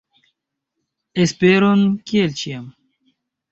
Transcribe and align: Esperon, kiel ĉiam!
Esperon, 1.25 1.85
kiel 2.11 2.35
ĉiam! 2.43 2.67